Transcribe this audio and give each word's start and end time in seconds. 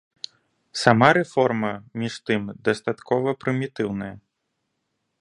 Сама 0.83 1.09
рэформа, 1.17 1.71
між 2.05 2.15
тым, 2.31 2.49
дастаткова 2.69 3.39
прымітыўная. 3.45 4.13